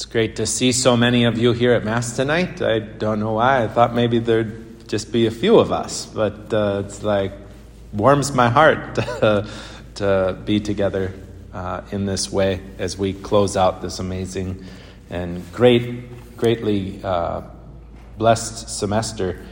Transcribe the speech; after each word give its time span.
It's 0.00 0.06
great 0.06 0.36
to 0.36 0.46
see 0.46 0.72
so 0.72 0.96
many 0.96 1.24
of 1.24 1.36
you 1.36 1.52
here 1.52 1.74
at 1.74 1.84
Mass 1.84 2.16
tonight. 2.16 2.62
I 2.62 2.78
don't 2.78 3.20
know 3.20 3.34
why. 3.34 3.64
I 3.64 3.68
thought 3.68 3.94
maybe 3.94 4.18
there'd 4.18 4.88
just 4.88 5.12
be 5.12 5.26
a 5.26 5.30
few 5.30 5.58
of 5.58 5.72
us, 5.72 6.06
but 6.06 6.54
uh, 6.54 6.84
it's 6.86 7.02
like 7.02 7.34
warms 7.92 8.32
my 8.32 8.48
heart 8.48 8.94
to, 8.94 9.46
to 9.96 10.38
be 10.42 10.58
together 10.58 11.12
uh, 11.52 11.82
in 11.90 12.06
this 12.06 12.32
way 12.32 12.62
as 12.78 12.96
we 12.96 13.12
close 13.12 13.58
out 13.58 13.82
this 13.82 13.98
amazing 13.98 14.64
and 15.10 15.42
great, 15.52 16.34
greatly 16.38 16.98
uh, 17.04 17.42
blessed 18.16 18.70
semester. 18.70 19.44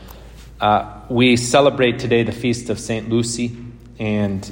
Uh, 0.59 1.03
we 1.11 1.37
celebrate 1.37 1.99
today 1.99 2.23
the 2.23 2.33
feast 2.33 2.71
of 2.71 2.81
Saint 2.81 3.11
Lucy, 3.11 3.55
and 3.99 4.51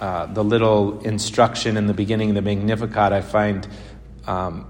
uh, 0.00 0.26
the 0.26 0.44
little 0.44 1.00
instruction 1.00 1.76
in 1.76 1.88
the 1.88 1.94
beginning 1.94 2.28
of 2.28 2.36
the 2.36 2.42
Magnificat 2.42 3.12
I 3.12 3.20
find. 3.20 3.66
Um, 4.28 4.68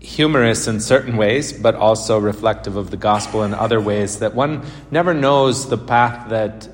humorous 0.00 0.66
in 0.66 0.80
certain 0.80 1.16
ways, 1.16 1.52
but 1.52 1.74
also 1.74 2.18
reflective 2.18 2.76
of 2.76 2.90
the 2.90 2.96
gospel 2.96 3.42
in 3.42 3.54
other 3.54 3.80
ways, 3.80 4.20
that 4.20 4.34
one 4.34 4.64
never 4.90 5.14
knows 5.14 5.68
the 5.68 5.78
path 5.78 6.30
that 6.30 6.68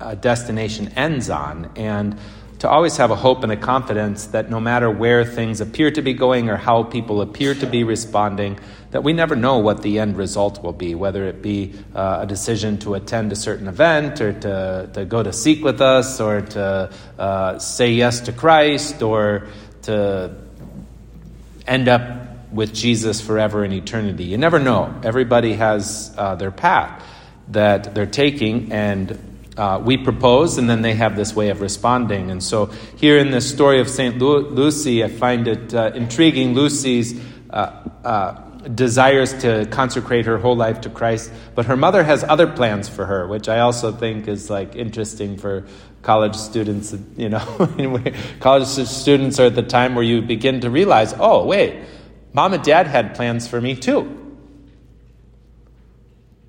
a 0.00 0.14
destination 0.14 0.88
ends 0.96 1.30
on. 1.30 1.70
And 1.76 2.18
to 2.58 2.68
always 2.68 2.96
have 2.96 3.10
a 3.10 3.16
hope 3.16 3.42
and 3.42 3.52
a 3.52 3.56
confidence 3.56 4.26
that 4.28 4.50
no 4.50 4.60
matter 4.60 4.90
where 4.90 5.24
things 5.24 5.60
appear 5.60 5.90
to 5.92 6.02
be 6.02 6.12
going 6.12 6.50
or 6.50 6.56
how 6.56 6.82
people 6.82 7.20
appear 7.20 7.54
to 7.54 7.66
be 7.66 7.84
responding, 7.84 8.58
that 8.90 9.04
we 9.04 9.12
never 9.12 9.36
know 9.36 9.58
what 9.58 9.82
the 9.82 9.98
end 9.98 10.16
result 10.16 10.62
will 10.62 10.72
be, 10.72 10.94
whether 10.94 11.26
it 11.26 11.40
be 11.40 11.74
uh, 11.94 12.20
a 12.22 12.26
decision 12.26 12.78
to 12.78 12.94
attend 12.94 13.32
a 13.32 13.36
certain 13.36 13.68
event 13.68 14.20
or 14.20 14.32
to, 14.32 14.90
to 14.92 15.04
go 15.04 15.22
to 15.22 15.32
seek 15.32 15.62
with 15.62 15.80
us 15.80 16.20
or 16.20 16.40
to 16.40 16.90
uh, 17.18 17.58
say 17.58 17.92
yes 17.92 18.20
to 18.20 18.32
Christ 18.32 19.02
or 19.02 19.46
to 19.82 20.34
end 21.68 21.88
up 21.88 22.50
with 22.50 22.74
Jesus 22.74 23.20
forever 23.20 23.64
in 23.64 23.72
eternity. 23.72 24.24
You 24.24 24.38
never 24.38 24.58
know. 24.58 24.98
Everybody 25.02 25.54
has 25.54 26.14
uh, 26.16 26.34
their 26.36 26.50
path 26.50 27.04
that 27.48 27.94
they're 27.94 28.06
taking, 28.06 28.72
and 28.72 29.18
uh, 29.56 29.80
we 29.84 29.96
propose, 29.96 30.58
and 30.58 30.68
then 30.68 30.82
they 30.82 30.94
have 30.94 31.16
this 31.16 31.34
way 31.34 31.50
of 31.50 31.60
responding. 31.60 32.30
And 32.30 32.42
so, 32.42 32.66
here 32.96 33.18
in 33.18 33.30
this 33.30 33.50
story 33.50 33.80
of 33.80 33.88
St. 33.88 34.18
Lu- 34.18 34.48
Lucy, 34.48 35.04
I 35.04 35.08
find 35.08 35.48
it 35.48 35.74
uh, 35.74 35.92
intriguing. 35.94 36.54
Lucy's 36.54 37.20
uh, 37.50 37.88
uh, 38.04 38.32
desires 38.68 39.32
to 39.40 39.66
consecrate 39.66 40.26
her 40.26 40.38
whole 40.38 40.56
life 40.56 40.82
to 40.82 40.90
Christ, 40.90 41.32
but 41.54 41.66
her 41.66 41.76
mother 41.76 42.02
has 42.02 42.24
other 42.24 42.46
plans 42.46 42.88
for 42.88 43.06
her, 43.06 43.26
which 43.26 43.48
I 43.48 43.60
also 43.60 43.92
think 43.92 44.28
is 44.28 44.50
like 44.50 44.76
interesting 44.76 45.38
for 45.38 45.66
college 46.02 46.36
students, 46.36 46.94
you 47.16 47.28
know, 47.28 47.44
college 48.40 48.66
students 48.66 49.38
are 49.40 49.46
at 49.46 49.54
the 49.54 49.62
time 49.62 49.94
where 49.94 50.04
you 50.04 50.22
begin 50.22 50.60
to 50.60 50.70
realize, 50.70 51.14
oh, 51.18 51.44
wait, 51.44 51.82
mom 52.32 52.54
and 52.54 52.62
dad 52.62 52.86
had 52.86 53.14
plans 53.14 53.48
for 53.48 53.60
me 53.60 53.74
too. 53.74 54.14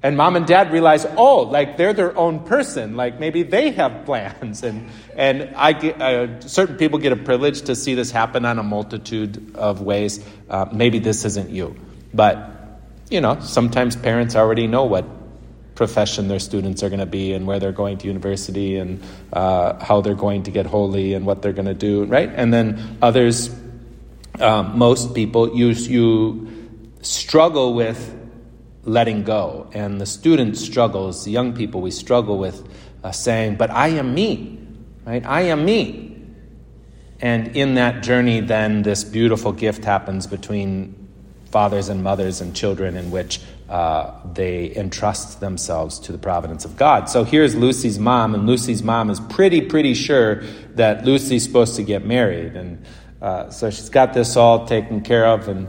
And 0.01 0.15
mom 0.15 0.37
and 0.37 0.47
dad 0.47 0.71
realize, 0.71 1.05
oh, 1.17 1.41
like 1.41 1.75
they're 1.75 1.93
their 1.93 2.17
own 2.17 2.45
person. 2.45 2.95
Like 2.95 3.19
maybe 3.19 3.43
they 3.43 3.71
have 3.71 4.05
plans. 4.05 4.63
And, 4.63 4.89
and 5.15 5.53
I 5.55 5.73
get, 5.73 6.01
uh, 6.01 6.39
certain 6.41 6.77
people 6.77 6.99
get 6.99 7.11
a 7.11 7.17
privilege 7.17 7.63
to 7.63 7.75
see 7.75 7.95
this 7.95 8.11
happen 8.11 8.45
on 8.45 8.59
a 8.59 8.63
multitude 8.63 9.55
of 9.55 9.81
ways. 9.81 10.23
Uh, 10.49 10.67
maybe 10.71 10.99
this 10.99 11.25
isn't 11.25 11.49
you. 11.49 11.75
But, 12.13 12.79
you 13.09 13.19
know, 13.19 13.39
sometimes 13.41 13.95
parents 13.97 14.35
already 14.35 14.67
know 14.67 14.85
what 14.85 15.05
profession 15.79 16.27
their 16.27 16.39
students 16.39 16.83
are 16.83 16.89
going 16.89 16.99
to 16.99 17.05
be 17.05 17.31
and 17.31 17.47
where 17.47 17.57
they're 17.57 17.71
going 17.71 17.97
to 17.97 18.05
university 18.05 18.75
and 18.75 19.01
uh, 19.31 19.81
how 19.83 20.01
they're 20.01 20.13
going 20.13 20.43
to 20.43 20.51
get 20.51 20.65
holy 20.65 21.13
and 21.13 21.25
what 21.25 21.41
they're 21.41 21.53
going 21.53 21.71
to 21.73 21.73
do, 21.73 22.03
right? 22.03 22.29
And 22.35 22.53
then 22.53 22.97
others, 23.01 23.49
um, 24.41 24.77
most 24.77 25.15
people, 25.15 25.55
you, 25.55 25.69
you 25.69 26.75
struggle 27.01 27.73
with 27.73 28.13
letting 28.83 29.23
go. 29.23 29.69
And 29.73 30.01
the 30.01 30.05
student 30.05 30.57
struggles, 30.57 31.23
the 31.23 31.31
young 31.31 31.53
people, 31.53 31.79
we 31.79 31.91
struggle 31.91 32.37
with 32.37 32.61
uh, 33.01 33.11
saying, 33.11 33.55
but 33.55 33.71
I 33.71 33.87
am 33.87 34.13
me, 34.13 34.59
right? 35.05 35.25
I 35.25 35.43
am 35.43 35.63
me. 35.63 36.13
And 37.21 37.55
in 37.55 37.75
that 37.75 38.03
journey, 38.03 38.41
then 38.41 38.81
this 38.81 39.05
beautiful 39.05 39.53
gift 39.53 39.85
happens 39.85 40.27
between 40.27 41.07
fathers 41.45 41.87
and 41.87 42.03
mothers 42.03 42.41
and 42.41 42.53
children 42.53 42.97
in 42.97 43.11
which 43.11 43.39
uh, 43.69 44.19
they 44.33 44.75
entrust 44.75 45.39
themselves 45.39 45.99
to 45.99 46.11
the 46.11 46.17
providence 46.17 46.65
of 46.65 46.75
God. 46.75 47.07
So 47.07 47.23
here's 47.23 47.55
Lucy's 47.55 47.99
mom, 47.99 48.33
and 48.33 48.47
Lucy's 48.47 48.81
mom 48.81 49.11
is 49.11 49.19
pretty, 49.19 49.61
pretty 49.61 49.93
sure 49.93 50.41
that 50.73 51.05
Lucy's 51.05 51.43
supposed 51.43 51.75
to 51.75 51.83
get 51.83 52.03
married. 52.03 52.55
And 52.55 52.83
uh, 53.21 53.51
so 53.51 53.69
she's 53.69 53.89
got 53.89 54.13
this 54.13 54.35
all 54.35 54.65
taken 54.65 55.01
care 55.01 55.27
of, 55.27 55.47
and 55.47 55.67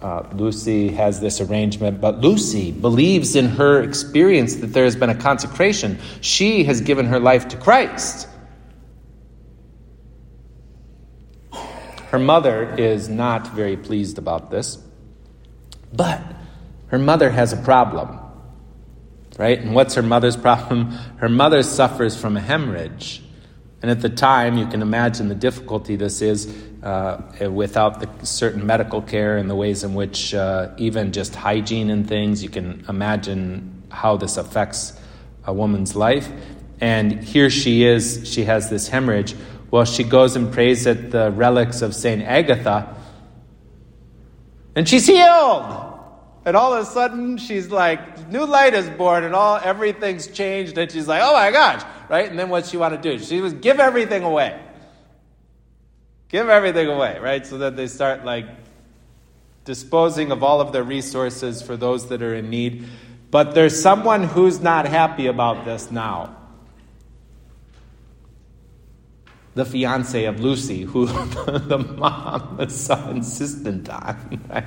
uh, 0.00 0.22
Lucy 0.32 0.88
has 0.88 1.20
this 1.20 1.42
arrangement. 1.42 2.00
But 2.00 2.20
Lucy 2.20 2.72
believes 2.72 3.36
in 3.36 3.46
her 3.50 3.82
experience 3.82 4.56
that 4.56 4.68
there 4.68 4.84
has 4.84 4.96
been 4.96 5.10
a 5.10 5.14
consecration. 5.14 5.98
She 6.22 6.64
has 6.64 6.80
given 6.80 7.04
her 7.06 7.20
life 7.20 7.48
to 7.48 7.58
Christ. 7.58 8.28
Her 12.10 12.18
mother 12.18 12.74
is 12.78 13.10
not 13.10 13.48
very 13.48 13.76
pleased 13.76 14.16
about 14.16 14.50
this, 14.50 14.78
but 15.92 16.22
her 16.88 16.98
mother 16.98 17.30
has 17.30 17.52
a 17.52 17.56
problem. 17.56 18.18
Right? 19.38 19.58
And 19.58 19.74
what's 19.74 19.94
her 19.94 20.02
mother's 20.02 20.36
problem? 20.48 20.90
Her 21.18 21.28
mother 21.28 21.62
suffers 21.62 22.16
from 22.16 22.36
a 22.36 22.40
hemorrhage. 22.40 23.22
And 23.82 23.90
at 23.90 24.00
the 24.00 24.08
time, 24.08 24.56
you 24.56 24.66
can 24.66 24.82
imagine 24.82 25.28
the 25.28 25.34
difficulty 25.34 25.96
this 25.96 26.22
is 26.22 26.52
uh, 26.82 27.50
without 27.50 28.00
the 28.00 28.26
certain 28.26 28.66
medical 28.66 29.02
care 29.02 29.36
and 29.36 29.50
the 29.50 29.54
ways 29.54 29.84
in 29.84 29.94
which 29.94 30.34
uh, 30.34 30.70
even 30.78 31.12
just 31.12 31.34
hygiene 31.34 31.90
and 31.90 32.08
things, 32.08 32.42
you 32.42 32.48
can 32.48 32.84
imagine 32.88 33.84
how 33.90 34.16
this 34.16 34.36
affects 34.36 34.98
a 35.44 35.52
woman's 35.52 35.94
life. 35.94 36.28
And 36.80 37.22
here 37.22 37.50
she 37.50 37.84
is, 37.84 38.22
she 38.24 38.44
has 38.44 38.70
this 38.70 38.88
hemorrhage. 38.88 39.34
Well, 39.70 39.84
she 39.84 40.04
goes 40.04 40.36
and 40.36 40.52
prays 40.52 40.86
at 40.86 41.10
the 41.10 41.30
relics 41.30 41.82
of 41.82 41.94
St. 41.94 42.22
Agatha, 42.22 42.94
and 44.74 44.88
she's 44.88 45.06
healed 45.06 45.95
and 46.46 46.56
all 46.56 46.72
of 46.72 46.82
a 46.82 46.86
sudden 46.86 47.36
she's 47.36 47.70
like, 47.70 48.30
new 48.30 48.46
light 48.46 48.72
is 48.72 48.88
born, 48.88 49.24
and 49.24 49.34
all 49.34 49.60
everything's 49.62 50.28
changed, 50.28 50.78
and 50.78 50.90
she's 50.90 51.08
like, 51.08 51.20
oh 51.22 51.32
my 51.32 51.50
gosh, 51.50 51.82
right? 52.08 52.30
And 52.30 52.38
then 52.38 52.48
what 52.48 52.66
she 52.66 52.76
want 52.76 52.94
to 52.94 53.18
do? 53.18 53.22
She 53.22 53.40
was 53.40 53.52
give 53.52 53.80
everything 53.80 54.22
away. 54.22 54.58
Give 56.28 56.48
everything 56.48 56.86
away, 56.88 57.18
right? 57.18 57.44
So 57.44 57.58
that 57.58 57.76
they 57.76 57.88
start 57.88 58.24
like 58.24 58.46
disposing 59.64 60.30
of 60.30 60.44
all 60.44 60.60
of 60.60 60.72
their 60.72 60.84
resources 60.84 61.62
for 61.62 61.76
those 61.76 62.08
that 62.08 62.22
are 62.22 62.34
in 62.34 62.48
need. 62.48 62.86
But 63.32 63.56
there's 63.56 63.80
someone 63.80 64.22
who's 64.22 64.60
not 64.60 64.86
happy 64.86 65.26
about 65.26 65.64
this 65.64 65.90
now. 65.90 66.36
The 69.56 69.64
fiance 69.64 70.26
of 70.26 70.38
Lucy, 70.38 70.82
who 70.82 71.06
the 71.06 71.78
mom 71.78 72.58
was 72.58 72.78
so 72.78 72.94
insistent 73.08 73.88
on. 73.88 74.40
Right? 74.50 74.64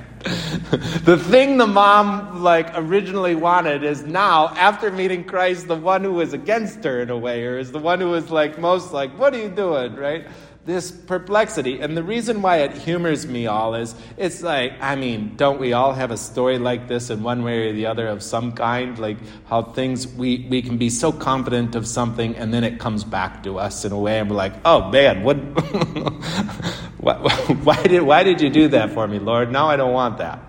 The 1.04 1.16
thing 1.16 1.58
the 1.58 1.68
mom 1.68 2.42
like 2.42 2.72
originally 2.74 3.36
wanted 3.36 3.84
is 3.84 4.02
now, 4.02 4.48
after 4.48 4.90
meeting 4.90 5.22
Christ, 5.22 5.68
the 5.68 5.76
one 5.76 6.02
who 6.02 6.12
was 6.12 6.32
against 6.32 6.82
her 6.82 7.00
in 7.00 7.08
a 7.08 7.16
way, 7.16 7.44
or 7.44 7.56
is 7.56 7.70
the 7.70 7.78
one 7.78 8.00
who 8.00 8.10
was 8.10 8.30
like 8.30 8.58
most 8.58 8.92
like, 8.92 9.16
"What 9.16 9.32
are 9.32 9.38
you 9.38 9.48
doing?" 9.48 9.94
Right? 9.94 10.26
This 10.66 10.90
perplexity. 10.90 11.80
And 11.80 11.96
the 11.96 12.02
reason 12.02 12.42
why 12.42 12.58
it 12.58 12.72
humors 12.72 13.26
me 13.26 13.46
all 13.46 13.74
is 13.74 13.94
it's 14.16 14.42
like, 14.42 14.74
I 14.80 14.94
mean, 14.94 15.34
don't 15.36 15.58
we 15.58 15.72
all 15.72 15.92
have 15.94 16.10
a 16.10 16.16
story 16.16 16.58
like 16.58 16.86
this 16.86 17.10
in 17.10 17.22
one 17.22 17.42
way 17.42 17.68
or 17.68 17.72
the 17.72 17.86
other 17.86 18.06
of 18.06 18.22
some 18.22 18.52
kind? 18.52 18.98
Like 18.98 19.16
how 19.46 19.62
things, 19.62 20.06
we, 20.06 20.46
we 20.50 20.60
can 20.62 20.76
be 20.76 20.90
so 20.90 21.12
confident 21.12 21.74
of 21.74 21.86
something 21.86 22.36
and 22.36 22.52
then 22.52 22.62
it 22.62 22.78
comes 22.78 23.04
back 23.04 23.42
to 23.44 23.58
us 23.58 23.84
in 23.84 23.92
a 23.92 23.98
way 23.98 24.18
and 24.18 24.28
we're 24.28 24.36
like, 24.36 24.52
oh 24.64 24.90
man, 24.90 25.22
what, 25.22 25.36
why, 26.98 27.14
why, 27.64 27.82
did, 27.82 28.02
why 28.02 28.22
did 28.22 28.40
you 28.40 28.50
do 28.50 28.68
that 28.68 28.90
for 28.90 29.08
me, 29.08 29.18
Lord? 29.18 29.50
Now 29.50 29.68
I 29.68 29.76
don't 29.76 29.94
want 29.94 30.18
that. 30.18 30.40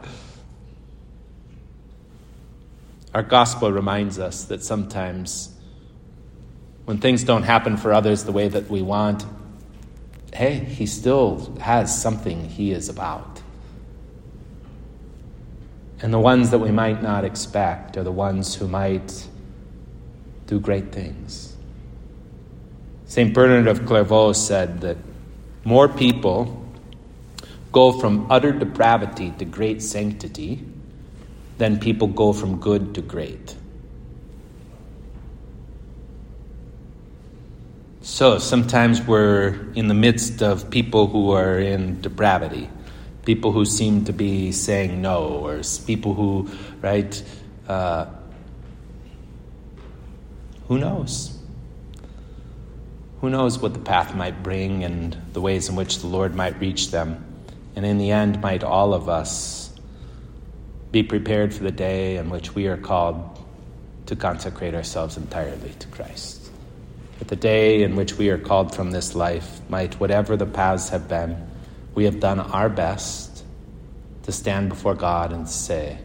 Our 3.13 3.23
gospel 3.23 3.71
reminds 3.71 4.19
us 4.19 4.45
that 4.45 4.63
sometimes 4.63 5.53
when 6.85 6.99
things 6.99 7.23
don't 7.23 7.43
happen 7.43 7.77
for 7.77 7.93
others 7.93 8.23
the 8.23 8.31
way 8.31 8.47
that 8.47 8.69
we 8.69 8.81
want, 8.81 9.25
hey, 10.41 10.55
he 10.55 10.87
still 10.87 11.55
has 11.61 12.01
something 12.01 12.49
he 12.49 12.71
is 12.71 12.89
about. 12.89 13.43
And 16.01 16.11
the 16.11 16.19
ones 16.19 16.49
that 16.49 16.57
we 16.57 16.71
might 16.71 17.03
not 17.03 17.23
expect 17.23 17.95
are 17.95 18.03
the 18.03 18.11
ones 18.11 18.55
who 18.55 18.67
might 18.67 19.27
do 20.47 20.59
great 20.59 20.91
things. 20.91 21.55
St. 23.05 23.31
Bernard 23.31 23.67
of 23.67 23.85
Clairvaux 23.85 24.33
said 24.33 24.81
that 24.81 24.97
more 25.63 25.87
people 25.87 26.65
go 27.71 27.91
from 27.91 28.25
utter 28.31 28.51
depravity 28.51 29.29
to 29.37 29.45
great 29.45 29.79
sanctity 29.79 30.65
than 31.59 31.79
people 31.79 32.07
go 32.07 32.33
from 32.33 32.59
good 32.59 32.95
to 32.95 33.03
great. 33.03 33.55
So 38.03 38.39
sometimes 38.39 38.99
we're 38.99 39.71
in 39.75 39.87
the 39.87 39.93
midst 39.93 40.41
of 40.41 40.71
people 40.71 41.05
who 41.05 41.31
are 41.33 41.59
in 41.59 42.01
depravity, 42.01 42.67
people 43.25 43.51
who 43.51 43.63
seem 43.63 44.05
to 44.05 44.13
be 44.13 44.51
saying 44.51 45.03
no, 45.03 45.25
or 45.27 45.61
people 45.85 46.15
who, 46.15 46.49
right, 46.81 47.23
uh, 47.67 48.07
who 50.67 50.79
knows? 50.79 51.37
Who 53.21 53.29
knows 53.29 53.59
what 53.59 53.73
the 53.73 53.79
path 53.79 54.15
might 54.15 54.41
bring 54.41 54.83
and 54.83 55.15
the 55.33 55.41
ways 55.41 55.69
in 55.69 55.75
which 55.75 55.99
the 55.99 56.07
Lord 56.07 56.33
might 56.33 56.59
reach 56.59 56.89
them? 56.89 57.23
And 57.75 57.85
in 57.85 57.99
the 57.99 58.09
end, 58.09 58.41
might 58.41 58.63
all 58.63 58.95
of 58.95 59.09
us 59.09 59.71
be 60.91 61.03
prepared 61.03 61.53
for 61.53 61.63
the 61.63 61.71
day 61.71 62.17
in 62.17 62.31
which 62.31 62.55
we 62.55 62.65
are 62.65 62.77
called 62.77 63.45
to 64.07 64.15
consecrate 64.15 64.73
ourselves 64.73 65.17
entirely 65.17 65.69
to 65.77 65.87
Christ. 65.89 66.50
At 67.21 67.27
the 67.27 67.35
day 67.35 67.83
in 67.83 67.95
which 67.95 68.17
we 68.17 68.29
are 68.29 68.39
called 68.39 68.75
from 68.75 68.89
this 68.89 69.13
life, 69.13 69.61
might 69.69 69.99
whatever 69.99 70.35
the 70.35 70.47
paths 70.47 70.89
have 70.89 71.07
been, 71.07 71.37
we 71.93 72.05
have 72.05 72.19
done 72.19 72.39
our 72.39 72.67
best 72.67 73.45
to 74.23 74.31
stand 74.31 74.69
before 74.69 74.95
God 74.95 75.31
and 75.31 75.47
say, 75.47 75.99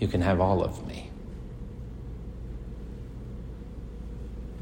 You 0.00 0.08
can 0.08 0.22
have 0.22 0.40
all 0.40 0.64
of 0.64 0.86
me. 0.86 1.10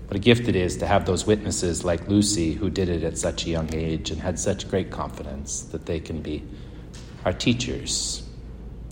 What 0.09 0.17
a 0.17 0.21
gift 0.21 0.49
it 0.49 0.57
is 0.57 0.77
to 0.79 0.87
have 0.87 1.07
those 1.07 1.27
witnesses 1.27 1.85
like 1.85 2.09
Lucy 2.09 2.53
who 2.53 2.69
did 2.69 2.89
it 2.89 3.05
at 3.05 3.17
such 3.17 3.47
a 3.47 3.51
young 3.51 3.73
age 3.73 4.11
and 4.11 4.21
had 4.21 4.39
such 4.39 4.69
great 4.69 4.91
confidence 4.91 5.63
that 5.63 5.87
they 5.87 6.01
can 6.01 6.21
be 6.21 6.43
our 7.25 7.33
teachers 7.33 8.29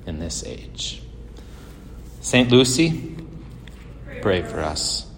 in 0.06 0.20
this 0.20 0.44
age. 0.44 1.02
St. 2.20 2.50
Lucy, 2.50 3.16
pray 4.22 4.42
for 4.42 4.60
us. 4.60 5.09